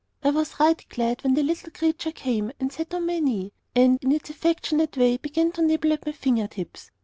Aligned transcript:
I 0.23 0.31
was 0.31 0.59
right 0.59 0.83
glad 0.89 1.23
when 1.23 1.35
the 1.35 1.43
little 1.43 1.69
creature 1.69 2.11
came 2.11 2.51
and 2.59 2.73
sat 2.73 2.91
on 2.95 3.05
my 3.05 3.19
knee, 3.19 3.53
and 3.75 3.99
in 4.01 4.11
its 4.11 4.31
affectionate 4.31 4.97
way 4.97 5.17
began 5.17 5.51
to 5.51 5.61
nibble 5.61 5.93
at 5.93 6.07
my 6.07 6.11
finger 6.11 6.47
tips. 6.47 6.89